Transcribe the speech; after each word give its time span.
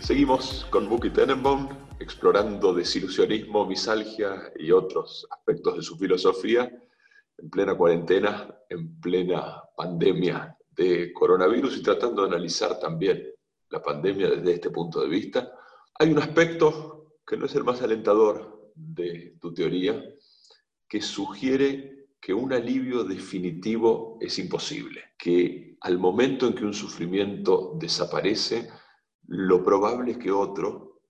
Seguimos 0.00 0.66
con 0.68 0.88
Muki 0.88 1.08
Tenenbaum 1.08 1.70
explorando 2.00 2.74
desilusionismo, 2.74 3.64
misalgia 3.64 4.52
y 4.58 4.72
otros 4.72 5.26
aspectos 5.30 5.76
de 5.76 5.82
su 5.82 5.96
filosofía 5.96 6.70
en 7.38 7.48
plena 7.48 7.74
cuarentena, 7.74 8.54
en 8.68 9.00
plena 9.00 9.62
pandemia 9.74 10.57
de 10.78 11.12
coronavirus 11.12 11.76
y 11.76 11.82
tratando 11.82 12.22
de 12.22 12.28
analizar 12.28 12.78
también 12.78 13.34
la 13.68 13.82
pandemia 13.82 14.30
desde 14.30 14.54
este 14.54 14.70
punto 14.70 15.00
de 15.00 15.08
vista. 15.08 15.52
Hay 15.98 16.10
un 16.10 16.20
aspecto 16.20 17.16
que 17.26 17.36
no 17.36 17.46
es 17.46 17.54
el 17.56 17.64
más 17.64 17.82
alentador 17.82 18.70
de 18.74 19.36
tu 19.40 19.52
teoría, 19.52 20.02
que 20.88 21.02
sugiere 21.02 22.06
que 22.20 22.32
un 22.32 22.52
alivio 22.52 23.02
definitivo 23.02 24.18
es 24.20 24.38
imposible, 24.38 25.14
que 25.18 25.76
al 25.80 25.98
momento 25.98 26.46
en 26.46 26.54
que 26.54 26.64
un 26.64 26.74
sufrimiento 26.74 27.72
desaparece, 27.76 28.70
lo 29.26 29.62
probable 29.64 30.12
es 30.12 30.18
que 30.18 30.30
otro, 30.30 31.02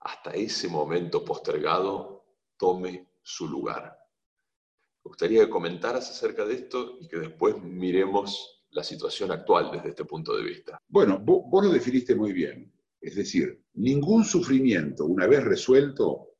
hasta 0.00 0.30
ese 0.30 0.68
momento 0.68 1.24
postergado, 1.24 2.24
tome 2.56 3.10
su 3.22 3.46
lugar. 3.46 3.96
Me 5.04 5.10
gustaría 5.10 5.44
que 5.44 5.50
comentaras 5.50 6.10
acerca 6.10 6.44
de 6.46 6.54
esto 6.54 6.96
y 7.00 7.08
que 7.08 7.18
después 7.18 7.62
miremos 7.62 8.59
la 8.70 8.84
situación 8.84 9.32
actual 9.32 9.70
desde 9.72 9.90
este 9.90 10.04
punto 10.04 10.36
de 10.36 10.44
vista. 10.44 10.78
Bueno, 10.88 11.18
vos, 11.18 11.64
lo 11.64 11.72
definiste 11.72 12.14
muy 12.14 12.32
bien. 12.32 12.72
Es 13.00 13.16
decir, 13.16 13.64
ningún 13.74 14.24
sufrimiento, 14.24 15.06
una 15.06 15.26
vez 15.26 15.42
resuelto, 15.42 16.34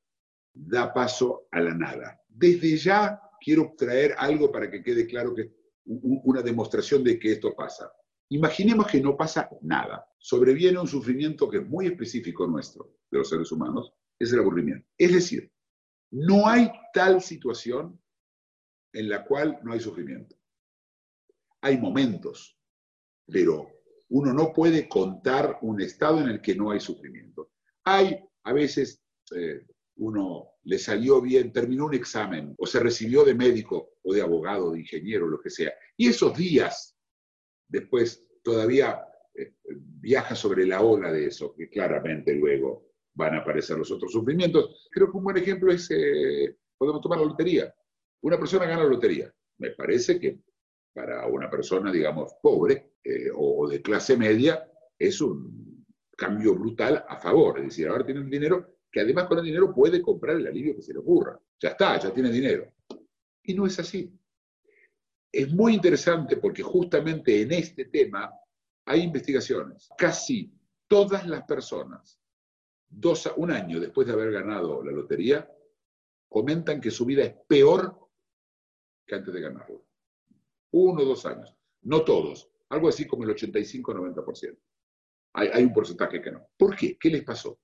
da 0.53 0.92
paso 0.92 1.48
a 1.50 1.61
la 1.61 1.75
nada. 1.75 2.20
Desde 2.28 2.77
ya 2.77 3.20
quiero 3.41 3.75
traer 3.77 4.14
algo 4.19 4.53
para 4.53 4.70
que 4.70 4.83
quede 4.83 5.06
claro 5.06 5.34
que 5.34 5.50
una 5.84 6.42
demostración 6.42 7.03
de 7.03 7.19
que 7.19 7.33
esto 7.33 7.55
pasa. 7.55 7.91
Imaginemos 8.28 8.87
que 8.87 9.00
no 9.00 9.17
pasa 9.17 9.48
nada. 9.62 10.06
Sobreviene 10.19 10.78
un 10.78 10.87
sufrimiento 10.87 11.48
que 11.48 11.59
es 11.59 11.67
muy 11.67 11.87
específico 11.87 12.47
nuestro, 12.47 12.94
de 13.11 13.19
los 13.19 13.28
seres 13.28 13.50
humanos, 13.50 13.92
es 14.19 14.33
el 14.33 14.41
aburrimiento. 14.41 14.87
Es 14.97 15.12
decir, 15.12 15.50
no 16.12 16.47
hay 16.47 16.70
tal 16.92 17.20
situación 17.20 18.00
en 18.92 19.09
la 19.09 19.25
cual 19.25 19.59
no 19.62 19.72
hay 19.72 19.81
sufrimiento. 19.81 20.37
Hay 21.62 21.78
momentos, 21.78 22.58
pero 23.27 23.69
uno 24.08 24.33
no 24.33 24.53
puede 24.53 24.89
contar 24.89 25.58
un 25.62 25.80
estado 25.80 26.20
en 26.20 26.28
el 26.28 26.41
que 26.41 26.55
no 26.55 26.70
hay 26.70 26.80
sufrimiento. 26.80 27.50
Hay, 27.84 28.19
a 28.44 28.53
veces, 28.53 29.03
eh, 29.34 29.66
uno 29.97 30.55
le 30.64 30.78
salió 30.78 31.20
bien, 31.20 31.53
terminó 31.53 31.86
un 31.86 31.94
examen, 31.94 32.55
o 32.58 32.66
se 32.66 32.81
recibió 32.81 33.25
de 33.25 33.34
médico, 33.34 33.94
o 34.03 34.14
de 34.14 34.22
abogado, 34.22 34.72
de 34.72 34.81
ingeniero, 34.81 35.28
lo 35.28 35.41
que 35.41 35.50
sea, 35.50 35.72
y 35.97 36.08
esos 36.08 36.36
días 36.36 36.97
después 37.69 38.27
todavía 38.42 39.05
eh, 39.34 39.55
viaja 39.72 40.34
sobre 40.34 40.66
la 40.66 40.83
ola 40.83 41.12
de 41.12 41.27
eso, 41.27 41.55
que 41.55 41.69
claramente 41.69 42.34
luego 42.34 42.91
van 43.14 43.34
a 43.34 43.38
aparecer 43.38 43.77
los 43.78 43.91
otros 43.91 44.12
sufrimientos. 44.12 44.88
Creo 44.91 45.11
que 45.11 45.16
un 45.16 45.25
buen 45.25 45.36
ejemplo 45.36 45.72
es, 45.72 45.91
eh, 45.91 46.56
podemos 46.77 47.00
tomar 47.00 47.20
la 47.20 47.27
lotería. 47.27 47.75
Una 48.22 48.38
persona 48.38 48.66
gana 48.66 48.84
la 48.84 48.88
lotería. 48.88 49.33
Me 49.58 49.70
parece 49.70 50.19
que 50.19 50.41
para 50.93 51.27
una 51.27 51.49
persona, 51.49 51.93
digamos, 51.93 52.35
pobre 52.43 52.95
eh, 53.03 53.31
o, 53.35 53.69
de 53.69 53.81
clase 53.81 54.17
media, 54.17 54.69
es 54.99 55.21
un 55.21 55.85
cambio 56.17 56.55
brutal 56.55 57.05
a 57.09 57.17
favor. 57.17 57.59
Es 57.59 57.67
decir, 57.67 57.89
ahora 57.89 58.05
tiene 58.05 58.23
dinero 58.25 58.77
que 58.91 59.00
además 59.00 59.27
con 59.27 59.39
el 59.39 59.45
dinero 59.45 59.73
puede 59.73 60.03
comprar 60.03 60.37
el 60.37 60.47
alivio 60.47 60.75
que 60.75 60.83
se 60.83 60.93
le 60.93 60.99
ocurra. 60.99 61.39
Ya 61.61 61.71
está, 61.71 61.99
ya 61.99 62.12
tiene 62.12 62.31
dinero. 62.31 62.73
Y 63.45 63.55
no 63.55 63.67
es 63.67 63.79
así. 63.79 64.12
Es 65.33 65.53
muy 65.53 65.75
interesante 65.75 66.37
porque 66.37 66.62
justamente 66.62 67.43
en 67.43 67.53
este 67.53 67.84
tema 67.84 68.33
hay 68.84 69.03
investigaciones. 69.03 69.89
Casi 69.97 70.53
todas 70.89 71.27
las 71.27 71.45
personas, 71.45 72.21
dos, 72.89 73.33
un 73.37 73.53
año 73.53 73.79
después 73.79 74.09
de 74.09 74.12
haber 74.12 74.33
ganado 74.33 74.83
la 74.83 74.91
lotería, 74.91 75.49
comentan 76.29 76.81
que 76.81 76.91
su 76.91 77.05
vida 77.05 77.23
es 77.23 77.34
peor 77.47 78.09
que 79.06 79.15
antes 79.15 79.33
de 79.33 79.41
ganarlo. 79.41 79.90
Uno 80.72 81.03
o 81.03 81.04
dos 81.04 81.26
años. 81.26 81.56
No 81.82 82.03
todos. 82.03 82.50
Algo 82.69 82.88
así 82.88 83.06
como 83.06 83.25
el 83.25 83.31
85-90%. 83.31 84.58
Hay, 85.34 85.48
hay 85.53 85.64
un 85.64 85.72
porcentaje 85.72 86.20
que 86.20 86.31
no. 86.31 86.47
¿Por 86.56 86.76
qué? 86.76 86.97
¿Qué 86.98 87.10
les 87.10 87.25
pasó? 87.25 87.58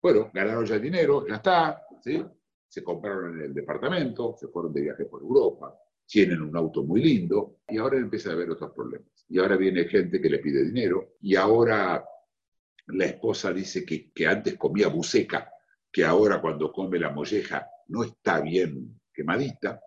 Bueno, 0.00 0.30
ganaron 0.32 0.64
ya 0.64 0.78
dinero, 0.78 1.26
ya 1.26 1.36
está, 1.36 1.82
¿sí? 2.00 2.24
se 2.68 2.84
compraron 2.84 3.38
en 3.38 3.46
el 3.46 3.54
departamento, 3.54 4.36
se 4.38 4.48
fueron 4.48 4.72
de 4.72 4.82
viaje 4.82 5.06
por 5.06 5.22
Europa, 5.22 5.74
tienen 6.06 6.42
un 6.42 6.56
auto 6.56 6.82
muy 6.82 7.02
lindo 7.02 7.60
y 7.68 7.78
ahora 7.78 7.98
empieza 7.98 8.30
a 8.30 8.34
haber 8.34 8.50
otros 8.50 8.72
problemas. 8.72 9.24
Y 9.28 9.38
ahora 9.38 9.56
viene 9.56 9.84
gente 9.84 10.20
que 10.20 10.30
le 10.30 10.38
pide 10.38 10.64
dinero 10.64 11.16
y 11.20 11.34
ahora 11.34 12.04
la 12.86 13.04
esposa 13.04 13.52
dice 13.52 13.84
que, 13.84 14.10
que 14.12 14.26
antes 14.26 14.56
comía 14.56 14.88
buceca, 14.88 15.50
que 15.90 16.04
ahora 16.04 16.40
cuando 16.40 16.72
come 16.72 16.98
la 16.98 17.10
molleja 17.10 17.66
no 17.88 18.04
está 18.04 18.40
bien 18.40 19.00
quemadita. 19.12 19.80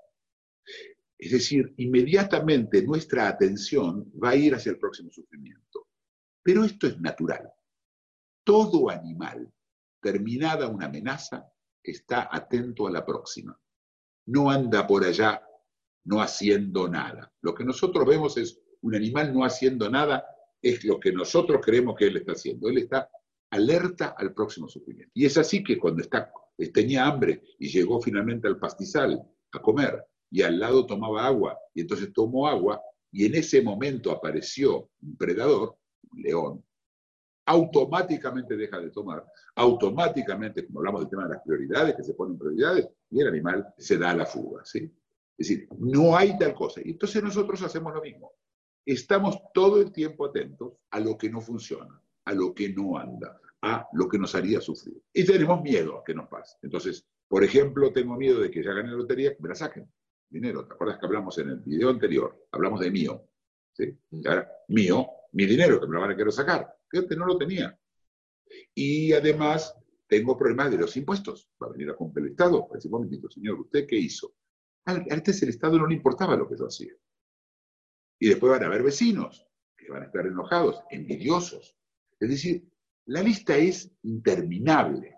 Es 1.22 1.32
decir, 1.32 1.76
inmediatamente 1.78 2.82
nuestra 2.82 3.28
atención 3.28 4.12
va 4.22 4.32
a 4.32 4.36
ir 4.36 4.56
hacia 4.56 4.72
el 4.72 4.80
próximo 4.80 5.12
sufrimiento. 5.12 5.88
Pero 6.42 6.66
esto 6.66 6.88
es 6.88 7.00
natural. 7.00 7.48
Todo 8.44 8.90
animal, 8.90 9.54
terminada 10.02 10.68
una 10.68 10.88
amenaza, 10.88 11.48
está 11.84 12.28
atento 12.32 12.88
a 12.88 12.92
la 12.92 13.06
próxima. 13.06 13.56
No 14.26 14.50
anda 14.50 14.88
por 14.88 15.04
allá 15.04 15.44
no 16.06 16.22
haciendo 16.22 16.88
nada. 16.88 17.32
Lo 17.42 17.54
que 17.54 17.66
nosotros 17.66 18.04
vemos 18.08 18.36
es 18.38 18.60
un 18.82 18.96
animal 18.96 19.32
no 19.32 19.46
haciendo 19.46 19.92
nada, 19.92 20.26
es 20.60 20.84
lo 20.84 21.00
que 21.00 21.12
nosotros 21.12 21.62
creemos 21.64 21.96
que 21.96 22.08
él 22.08 22.18
está 22.18 22.32
haciendo. 22.32 22.68
Él 22.68 22.80
está 22.80 23.08
alerta 23.52 24.16
al 24.18 24.34
próximo 24.34 24.68
sufrimiento. 24.68 25.12
Y 25.14 25.28
es 25.28 25.38
así 25.38 25.64
que 25.64 25.78
cuando 25.78 26.02
está, 26.02 26.34
tenía 26.74 27.06
hambre 27.06 27.44
y 27.60 27.68
llegó 27.68 28.02
finalmente 28.02 28.48
al 28.48 28.58
pastizal 28.58 29.22
a 29.52 29.62
comer 29.62 30.04
y 30.32 30.42
al 30.42 30.60
lado 30.60 30.86
tomaba 30.86 31.26
agua 31.28 31.58
y 31.74 31.82
entonces 31.82 32.12
tomó 32.14 32.48
agua 32.48 32.82
y 33.12 33.26
en 33.26 33.36
ese 33.36 33.62
momento 33.62 34.12
apareció 34.12 34.90
un 35.02 35.18
predador, 35.18 35.78
un 36.12 36.22
león, 36.22 36.66
automáticamente 37.46 38.56
deja 38.56 38.80
de 38.80 38.92
tomar, 38.92 39.26
automáticamente, 39.56 40.66
como 40.66 40.80
hablamos 40.80 41.02
del 41.02 41.10
tema 41.10 41.24
de 41.24 41.34
las 41.36 41.44
prioridades, 41.44 41.96
que 41.96 42.04
se 42.04 42.14
ponen 42.14 42.38
prioridades, 42.38 42.88
y 43.10 43.20
el 43.20 43.28
animal 43.28 43.74
se 43.78 43.98
da 43.98 44.12
a 44.12 44.16
la 44.16 44.26
fuga. 44.26 44.64
¿sí? 44.64 44.90
Es 45.38 45.50
decir, 45.50 45.68
no 45.78 46.16
hay 46.16 46.38
tal 46.38 46.54
cosa. 46.54 46.82
Y 46.84 46.92
entonces 46.92 47.22
nosotros 47.22 47.62
hacemos 47.62 47.94
lo 47.94 48.02
mismo. 48.02 48.32
Estamos 48.86 49.38
todo 49.54 49.82
el 49.82 49.92
tiempo 49.92 50.26
atentos 50.26 50.74
a 50.92 51.00
lo 51.00 51.18
que 51.18 51.30
no 51.30 51.42
funciona, 51.42 52.02
a 52.26 52.34
lo 52.34 52.54
que 52.54 52.70
no 52.70 52.98
anda, 52.98 53.40
a 53.62 53.88
lo 53.94 54.08
que 54.08 54.18
nos 54.18 54.34
haría 54.34 54.62
sufrir. 54.62 55.02
Y 55.14 55.26
tenemos 55.26 55.62
miedo 55.62 56.00
a 56.00 56.04
que 56.04 56.14
nos 56.14 56.30
pase. 56.30 56.58
Entonces, 56.62 57.06
por 57.28 57.44
ejemplo, 57.44 57.92
tengo 57.92 58.16
miedo 58.16 58.40
de 58.40 58.50
que 58.50 58.64
ya 58.64 58.74
gane 58.74 58.90
la 58.90 58.98
lotería, 58.98 59.34
me 59.40 59.50
la 59.50 59.56
saquen. 59.56 59.92
Dinero. 60.32 60.66
¿Te 60.66 60.74
acuerdas 60.74 60.98
que 60.98 61.06
hablamos 61.06 61.38
en 61.40 61.50
el 61.50 61.58
video 61.58 61.90
anterior? 61.90 62.48
Hablamos 62.52 62.80
de 62.80 62.90
mío. 62.90 63.28
¿sí? 63.74 63.96
Y 64.12 64.28
ahora, 64.28 64.50
mío, 64.70 65.08
mi 65.34 65.46
dinero, 65.46 65.80
que 65.80 65.88
me 65.88 65.96
lo 65.96 66.02
van 66.02 66.12
a 66.12 66.16
querer 66.16 66.32
sacar. 66.32 66.74
Que 66.90 67.00
antes 67.00 67.18
no 67.18 67.26
lo 67.26 67.38
tenía. 67.38 67.78
Y 68.74 69.12
además, 69.12 69.76
tengo 70.08 70.38
problemas 70.38 70.72
de 70.72 70.78
los 70.78 70.96
impuestos. 70.96 71.50
Va 71.62 71.68
a 71.68 71.72
venir 71.72 71.90
a 71.90 71.96
cumplir 71.96 72.26
el 72.26 72.32
Estado. 72.32 72.62
Va 72.62 72.72
a 72.72 72.76
decir, 72.76 72.90
momentito, 72.90 73.30
señor, 73.30 73.60
¿usted 73.60 73.86
qué 73.86 73.98
hizo? 73.98 74.34
Antes 74.86 75.44
el 75.44 75.50
Estado 75.50 75.78
no 75.78 75.86
le 75.86 75.96
importaba 75.96 76.36
lo 76.36 76.48
que 76.48 76.58
yo 76.58 76.66
hacía. 76.66 76.94
Y 78.20 78.30
después 78.30 78.52
van 78.52 78.64
a 78.64 78.68
haber 78.68 78.84
vecinos 78.84 79.48
que 79.78 79.92
van 79.92 80.04
a 80.04 80.06
estar 80.06 80.26
enojados, 80.26 80.82
envidiosos. 80.90 81.78
Es 82.20 82.30
decir, 82.30 82.72
la 83.06 83.22
lista 83.22 83.58
es 83.58 83.92
interminable. 84.04 85.18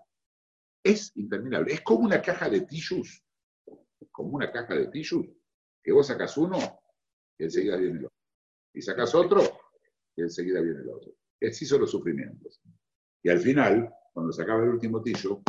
Es 0.82 1.12
interminable. 1.16 1.74
Es 1.74 1.80
como 1.82 2.00
una 2.00 2.20
caja 2.20 2.48
de 2.48 2.62
tissues. 2.62 3.23
Como 4.14 4.36
una 4.36 4.52
caja 4.52 4.74
de 4.76 4.86
tissues. 4.86 5.28
Que 5.82 5.90
vos 5.90 6.06
sacas 6.06 6.36
uno 6.38 6.56
y 7.36 7.44
enseguida 7.44 7.76
viene 7.76 7.98
el 7.98 8.04
otro. 8.06 8.16
Y 8.72 8.80
sacas 8.80 9.12
otro 9.14 9.42
y 10.16 10.22
enseguida 10.22 10.60
viene 10.60 10.80
el 10.82 10.88
otro. 10.88 11.12
Así 11.42 11.66
son 11.66 11.80
los 11.80 11.90
sufrimientos. 11.90 12.60
Y 13.24 13.28
al 13.28 13.40
final, 13.40 13.92
cuando 14.12 14.32
se 14.32 14.42
acaba 14.42 14.62
el 14.62 14.70
último 14.70 15.02
tissue, 15.02 15.42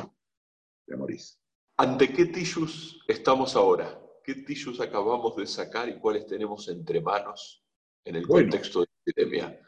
te 0.88 0.95
morís. 0.95 1.39
¿Ante 1.77 2.12
qué 2.12 2.25
tissues 2.25 3.00
estamos 3.07 3.56
ahora? 3.56 4.01
¿Qué 4.23 4.33
tissues 4.33 4.79
acabamos 4.81 5.35
de 5.35 5.45
sacar 5.45 5.88
y 5.88 6.00
cuáles 6.00 6.25
tenemos 6.25 6.67
entre 6.67 7.01
manos 7.01 7.63
en 8.03 8.15
el 8.15 8.25
Bueno. 8.25 8.50
contexto 8.50 8.81
de 8.81 8.88
epidemia? 9.06 9.62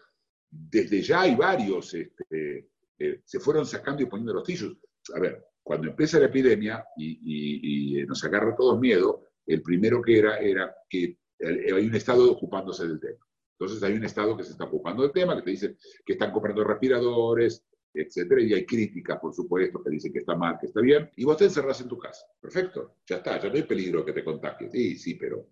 desde 0.49 1.01
ya 1.01 1.21
hay 1.21 1.35
varios, 1.35 1.93
este, 1.93 2.71
eh, 2.97 3.21
se 3.25 3.39
fueron 3.39 3.65
sacando 3.65 4.01
y 4.01 4.05
poniendo 4.05 4.33
los 4.33 4.43
tissues. 4.43 4.77
A 5.15 5.19
ver, 5.19 5.45
cuando 5.63 5.87
empieza 5.87 6.19
la 6.19 6.27
epidemia 6.27 6.85
y, 6.97 7.99
y 7.99 8.05
nos 8.05 8.23
agarra 8.23 8.55
todos 8.55 8.79
miedo, 8.79 9.23
el 9.45 9.61
primero 9.61 10.01
que 10.01 10.19
era 10.19 10.37
era 10.39 10.75
que 10.89 11.17
eh, 11.39 11.73
hay 11.73 11.87
un 11.87 11.95
Estado 11.95 12.31
ocupándose 12.31 12.87
del 12.87 12.99
tema. 12.99 13.25
Entonces 13.59 13.81
hay 13.83 13.93
un 13.93 14.03
Estado 14.03 14.37
que 14.37 14.43
se 14.43 14.51
está 14.51 14.65
ocupando 14.65 15.03
del 15.03 15.11
tema, 15.11 15.35
que 15.35 15.41
te 15.41 15.51
dice 15.51 15.77
que 16.05 16.13
están 16.13 16.31
comprando 16.31 16.63
respiradores, 16.63 17.65
etcétera, 17.93 18.41
y 18.41 18.53
hay 18.53 18.65
críticas, 18.65 19.19
por 19.19 19.33
supuesto, 19.33 19.81
que 19.83 19.89
dicen 19.89 20.13
que 20.13 20.19
está 20.19 20.35
mal, 20.35 20.57
que 20.59 20.67
está 20.67 20.81
bien, 20.81 21.09
y 21.15 21.23
vos 21.23 21.37
te 21.37 21.45
encerrás 21.45 21.81
en 21.81 21.87
tu 21.87 21.97
casa. 21.97 22.25
Perfecto, 22.39 22.97
ya 23.07 23.17
está, 23.17 23.41
ya 23.41 23.49
no 23.49 23.55
hay 23.55 23.63
peligro 23.63 24.05
que 24.05 24.13
te 24.13 24.23
contagies. 24.23 24.71
Sí, 24.71 24.95
sí, 24.95 25.15
pero 25.15 25.47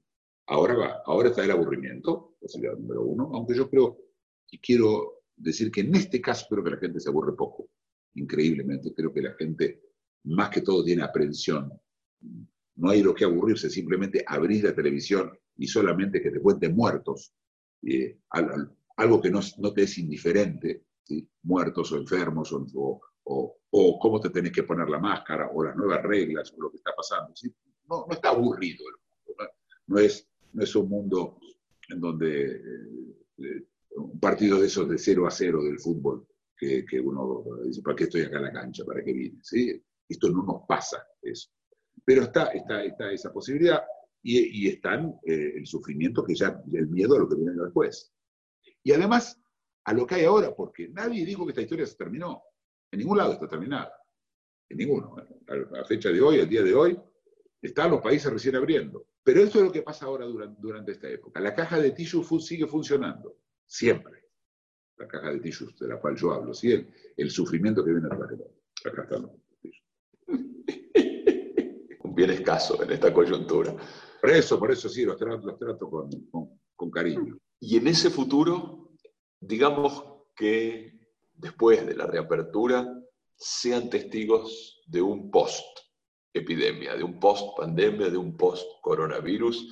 ahora 0.48 0.76
va, 0.76 1.02
ahora 1.06 1.30
está 1.30 1.44
el 1.44 1.52
aburrimiento, 1.52 2.36
posibilidad 2.40 2.78
número 2.78 3.04
uno, 3.04 3.32
aunque 3.34 3.56
yo 3.56 3.70
creo, 3.70 3.98
y 4.52 4.60
quiero 4.60 5.24
decir 5.36 5.72
que 5.72 5.82
en 5.82 5.96
este 5.96 6.22
caso 6.22 6.46
creo 6.50 6.64
que 6.64 6.72
la 6.72 6.78
gente 6.78 7.00
se 7.00 7.10
aburre 7.10 7.36
poco, 7.36 7.70
increíblemente, 8.16 8.94
creo 8.94 9.14
que 9.14 9.22
la 9.22 9.34
gente 9.34 9.82
más 10.26 10.50
que 10.50 10.62
todo 10.62 10.84
tiene 10.84 11.04
aprensión. 11.04 11.72
No 12.76 12.90
hay 12.90 13.02
lo 13.02 13.14
que 13.14 13.26
aburrirse, 13.26 13.70
simplemente 13.70 14.24
abrir 14.28 14.64
la 14.64 14.76
televisión 14.76 15.38
y 15.58 15.68
solamente 15.68 16.22
que 16.22 16.32
te 16.32 16.42
cuenten 16.42 16.76
muertos, 16.76 17.34
eh, 17.84 18.20
algo 18.98 19.22
que 19.22 19.30
no, 19.30 19.42
te 19.74 19.84
es 19.84 19.98
indiferente, 19.98 20.84
muertos 21.44 21.92
o 21.92 21.98
enfermos, 21.98 22.52
o, 22.54 24.00
cómo 24.00 24.20
te 24.20 24.30
tenés 24.30 24.52
que 24.52 24.64
poner 24.64 24.90
la 24.90 25.00
máscara, 25.00 25.50
o 25.54 25.64
las 25.64 25.76
nuevas 25.76 26.02
reglas, 26.04 26.54
o 26.58 26.62
lo 26.62 26.72
que 26.72 26.78
está 26.78 26.92
pasando. 26.96 27.34
No, 27.88 28.08
está 28.10 28.30
aburrido 28.30 28.84
el 28.88 28.96
mundo, 29.28 29.54
no, 29.88 30.00
es, 30.00 30.28
no 30.54 30.64
es 30.64 30.76
un 30.76 30.90
mundo 30.90 31.38
en 31.90 32.00
donde 32.02 32.62
eh, 33.38 33.68
un 33.96 34.20
partido 34.20 34.60
de 34.60 34.68
esos 34.68 34.90
de 34.90 34.98
0 34.98 35.28
a 35.28 35.32
0 35.32 35.64
del 35.64 35.80
fútbol, 35.80 36.28
que, 36.58 36.86
que, 36.86 37.00
uno 37.00 37.44
dice, 37.64 37.82
¿para 37.82 37.96
qué 37.96 38.06
estoy 38.06 38.22
acá 38.22 38.38
en 38.38 38.44
la 38.44 38.52
cancha? 38.52 38.84
¿Para 38.86 39.04
qué 39.04 39.14
vine? 39.14 39.40
¿Sí? 39.42 39.82
Esto 40.08 40.30
no 40.30 40.44
nos 40.44 40.62
pasa, 40.68 41.06
eso. 41.22 41.50
Pero 42.04 42.24
está, 42.24 42.46
está, 42.48 42.84
está 42.84 43.12
esa 43.12 43.32
posibilidad 43.32 43.84
y, 44.22 44.66
y 44.66 44.70
están 44.70 45.20
eh, 45.26 45.54
el 45.58 45.66
sufrimiento, 45.66 46.24
que 46.24 46.36
ya, 46.36 46.62
el 46.74 46.88
miedo 46.88 47.16
a 47.16 47.20
lo 47.20 47.30
que 47.30 47.36
viene 47.36 47.54
después. 47.54 48.12
Y 48.84 48.92
además, 48.92 49.40
a 49.86 49.94
lo 49.94 50.06
que 50.06 50.16
hay 50.16 50.26
ahora, 50.26 50.56
porque 50.56 50.90
nadie 50.90 51.26
dijo 51.26 51.46
que 51.46 51.52
esta 51.52 51.62
historia 51.62 51.86
se 51.86 51.96
terminó. 51.96 52.42
En 52.92 53.00
ningún 53.00 53.18
lado 53.18 53.34
está 53.34 53.48
terminada. 53.48 53.92
En 54.70 54.78
ninguno. 54.78 55.16
A 55.48 55.56
la 55.56 55.86
fecha 55.86 56.10
de 56.10 56.22
hoy, 56.22 56.40
al 56.40 56.50
día 56.50 56.64
de 56.64 56.74
hoy, 56.74 57.00
están 57.62 57.92
los 57.92 58.02
países 58.02 58.32
recién 58.32 58.56
abriendo. 58.56 59.08
Pero 59.24 59.42
esto 59.42 59.60
es 59.60 59.66
lo 59.66 59.72
que 59.72 59.82
pasa 59.82 60.06
ahora 60.06 60.26
durante, 60.26 60.62
durante 60.62 60.92
esta 60.92 61.10
época. 61.10 61.40
La 61.40 61.54
caja 61.54 61.80
de 61.80 61.92
tissue 61.92 62.24
sigue 62.40 62.68
funcionando. 62.68 63.38
Siempre. 63.66 64.25
La 64.98 65.08
caja 65.08 65.32
de 65.32 65.40
tissues 65.40 65.78
de 65.80 65.88
la 65.88 66.00
cual 66.00 66.16
yo 66.16 66.32
hablo. 66.32 66.54
¿sí? 66.54 66.72
El, 66.72 66.88
el 67.18 67.30
sufrimiento 67.30 67.84
que 67.84 67.92
viene 67.92 68.08
atrás 68.08 68.30
de 68.30 68.46
Acá 68.90 69.04
están 69.04 69.24
los 69.24 69.32
Un 72.04 72.16
bien 72.16 72.30
escaso 72.30 72.82
en 72.84 72.92
esta 72.92 73.14
coyuntura. 73.14 73.76
Por 74.22 74.30
eso, 74.30 74.60
por 74.60 74.72
eso 74.72 74.88
sí, 74.90 75.04
los 75.04 75.18
trato, 75.18 75.48
los 75.48 75.58
trato 75.58 75.90
con, 75.90 76.10
con, 76.32 76.60
con 76.76 76.92
cariño. 76.92 77.38
Y 77.60 77.78
en 77.78 77.88
ese 77.88 78.10
futuro, 78.10 78.92
digamos 79.40 80.04
que 80.36 81.00
después 81.34 81.86
de 81.86 81.96
la 81.96 82.06
reapertura 82.06 82.88
sean 83.36 83.90
testigos 83.90 84.82
de 84.88 85.02
un 85.02 85.30
post-epidemia, 85.32 86.96
de 86.96 87.04
un 87.04 87.20
post-pandemia, 87.20 88.10
de 88.10 88.18
un 88.18 88.38
post-coronavirus, 88.38 89.68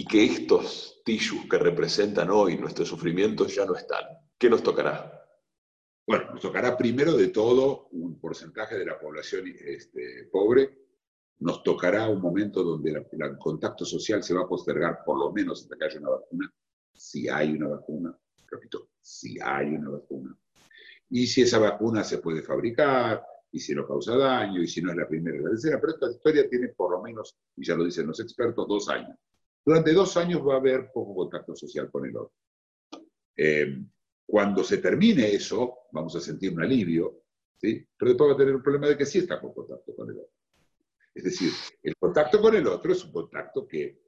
y 0.00 0.06
que 0.06 0.24
estos 0.24 1.02
tissues 1.04 1.46
que 1.46 1.58
representan 1.58 2.30
hoy 2.30 2.56
nuestro 2.56 2.86
sufrimiento 2.86 3.46
ya 3.46 3.66
no 3.66 3.74
están. 3.74 4.02
¿Qué 4.38 4.48
nos 4.48 4.62
tocará? 4.62 5.28
Bueno, 6.06 6.30
nos 6.32 6.40
tocará 6.40 6.74
primero 6.74 7.14
de 7.18 7.28
todo 7.28 7.88
un 7.90 8.18
porcentaje 8.18 8.78
de 8.78 8.86
la 8.86 8.98
población 8.98 9.44
este, 9.46 10.30
pobre, 10.32 10.70
nos 11.40 11.62
tocará 11.62 12.08
un 12.08 12.18
momento 12.18 12.62
donde 12.62 12.92
el 12.92 13.38
contacto 13.38 13.84
social 13.84 14.22
se 14.22 14.32
va 14.32 14.44
a 14.44 14.48
postergar 14.48 15.04
por 15.04 15.18
lo 15.18 15.32
menos 15.32 15.64
hasta 15.64 15.76
que 15.76 15.84
haya 15.84 16.00
una 16.00 16.10
vacuna, 16.12 16.50
si 16.94 17.28
hay 17.28 17.52
una 17.52 17.68
vacuna, 17.68 18.18
repito, 18.50 18.88
si 19.02 19.38
hay 19.38 19.74
una 19.74 19.90
vacuna. 19.90 20.34
Y 21.10 21.26
si 21.26 21.42
esa 21.42 21.58
vacuna 21.58 22.04
se 22.04 22.16
puede 22.20 22.40
fabricar, 22.40 23.22
y 23.52 23.60
si 23.60 23.74
no 23.74 23.86
causa 23.86 24.16
daño, 24.16 24.62
y 24.62 24.66
si 24.66 24.80
no 24.80 24.92
es 24.92 24.96
la 24.96 25.06
primera 25.06 25.36
y 25.36 25.40
la 25.42 25.50
tercera, 25.50 25.78
pero 25.78 25.92
esta 25.92 26.10
historia 26.10 26.48
tiene 26.48 26.68
por 26.68 26.90
lo 26.90 27.02
menos, 27.02 27.36
y 27.54 27.66
ya 27.66 27.74
lo 27.74 27.84
dicen 27.84 28.06
los 28.06 28.18
expertos, 28.20 28.66
dos 28.66 28.88
años. 28.88 29.14
Durante 29.64 29.92
dos 29.92 30.16
años 30.16 30.46
va 30.46 30.54
a 30.54 30.58
haber 30.58 30.90
poco 30.92 31.14
contacto 31.14 31.54
social 31.54 31.90
con 31.90 32.06
el 32.06 32.16
otro. 32.16 32.34
Eh, 33.36 33.78
cuando 34.26 34.64
se 34.64 34.78
termine 34.78 35.32
eso, 35.32 35.78
vamos 35.92 36.14
a 36.16 36.20
sentir 36.20 36.52
un 36.52 36.62
alivio, 36.62 37.24
¿sí? 37.56 37.86
pero 37.96 38.10
después 38.10 38.30
va 38.30 38.34
a 38.34 38.38
tener 38.38 38.54
un 38.54 38.62
problema 38.62 38.88
de 38.88 38.96
que 38.96 39.06
sí 39.06 39.18
está 39.18 39.40
con 39.40 39.52
contacto 39.52 39.94
con 39.94 40.08
el 40.10 40.18
otro. 40.18 40.32
Es 41.14 41.24
decir, 41.24 41.50
el 41.82 41.96
contacto 41.96 42.40
con 42.40 42.54
el 42.54 42.66
otro 42.66 42.92
es 42.92 43.04
un 43.04 43.12
contacto 43.12 43.66
que 43.66 43.84
eh, 43.84 43.98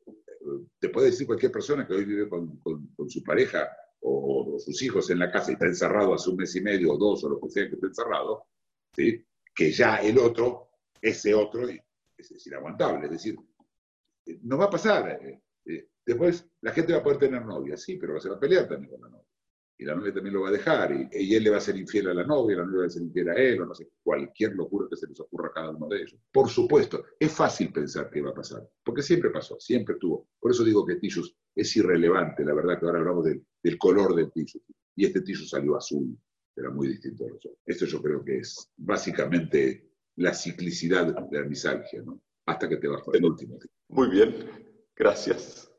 te 0.78 0.88
puede 0.88 1.10
decir 1.10 1.26
cualquier 1.26 1.50
persona 1.50 1.86
que 1.86 1.94
hoy 1.94 2.04
vive 2.04 2.28
con, 2.28 2.58
con 2.58 3.10
su 3.10 3.22
pareja 3.22 3.68
o, 4.02 4.58
sus 4.58 4.82
hijos 4.82 5.10
en 5.10 5.18
la 5.18 5.30
casa 5.30 5.50
y 5.50 5.54
está 5.54 5.66
encerrado 5.66 6.14
hace 6.14 6.30
un 6.30 6.36
mes 6.36 6.54
y 6.56 6.60
medio 6.60 6.92
o 6.92 6.98
dos 6.98 7.24
o 7.24 7.28
lo 7.28 7.40
que 7.40 7.50
sea 7.50 7.68
que 7.68 7.74
esté 7.74 7.86
encerrado, 7.86 8.46
¿sí? 8.94 9.24
que 9.54 9.70
ya 9.70 9.96
el 9.96 10.18
otro, 10.18 10.70
ese 11.00 11.34
otro, 11.34 11.68
es, 11.68 12.46
inaguantable. 12.46 13.06
Es 13.06 13.12
decir, 13.12 13.36
no 14.42 14.58
va 14.58 14.66
a 14.66 14.70
pasar. 14.70 15.08
Eh, 15.10 15.40
eh, 15.66 15.88
después 16.04 16.48
la 16.60 16.72
gente 16.72 16.92
va 16.92 17.00
a 17.00 17.02
poder 17.02 17.18
tener 17.18 17.44
novia, 17.44 17.76
sí, 17.76 17.96
pero 17.96 18.20
se 18.20 18.28
va 18.28 18.36
a 18.36 18.40
pelear 18.40 18.68
también 18.68 18.90
con 18.90 19.00
la 19.00 19.08
novia. 19.08 19.28
Y 19.78 19.84
la 19.84 19.94
novia 19.96 20.14
también 20.14 20.34
lo 20.34 20.42
va 20.42 20.48
a 20.48 20.52
dejar, 20.52 20.92
y, 20.92 21.08
y, 21.10 21.34
él 21.34 21.42
le 21.42 21.50
va 21.50 21.56
a 21.56 21.60
ser 21.60 21.76
infiel 21.76 22.08
a 22.08 22.14
la 22.14 22.24
novia, 22.24 22.58
la 22.58 22.64
novia 22.64 22.80
va 22.80 22.86
a 22.86 22.90
ser 22.90 23.02
infiel 23.02 23.30
a 23.30 23.34
él, 23.34 23.62
o 23.62 23.66
no 23.66 23.74
sé, 23.74 23.88
cualquier 24.02 24.54
locura 24.54 24.86
que 24.88 24.96
se 24.96 25.08
les 25.08 25.18
ocurra 25.18 25.48
a 25.48 25.52
cada 25.52 25.70
uno 25.70 25.88
de 25.88 26.02
ellos. 26.02 26.20
Por 26.30 26.48
supuesto, 26.48 27.04
es 27.18 27.32
fácil 27.32 27.72
pensar 27.72 28.08
que 28.10 28.22
va 28.22 28.30
a 28.30 28.34
pasar, 28.34 28.68
porque 28.84 29.02
siempre 29.02 29.30
pasó, 29.30 29.58
siempre 29.58 29.96
tuvo. 29.98 30.28
Por 30.38 30.52
eso 30.52 30.62
digo 30.62 30.86
que 30.86 30.96
Tillus 30.96 31.34
es 31.54 31.76
irrelevante, 31.76 32.44
la 32.44 32.54
verdad 32.54 32.78
que 32.78 32.86
ahora 32.86 32.98
hablamos 33.00 33.24
del, 33.24 33.78
color 33.78 34.14
del 34.14 34.30
tisu. 34.30 34.60
Y 34.94 35.06
este 35.06 35.22
tisu 35.22 35.46
salió 35.46 35.76
azul, 35.76 36.16
era 36.54 36.70
muy 36.70 36.88
distinto 36.88 37.24
a 37.24 37.28
los 37.28 37.36
otros. 37.38 37.54
Esto 37.66 37.86
yo 37.86 38.00
creo 38.00 38.24
que 38.24 38.38
es 38.38 38.70
básicamente 38.76 39.90
la 40.16 40.32
ciclicidad 40.34 41.06
de 41.28 41.40
la 41.40 41.46
misalgia, 41.46 42.02
¿no? 42.02 42.20
Hasta 42.46 42.68
que 42.68 42.76
te 42.76 42.88
vas 42.88 43.02
por 43.02 43.16
el 43.16 43.24
último. 43.24 43.58
Muy 43.88 44.08
bien, 44.08 44.34
gracias. 44.96 45.71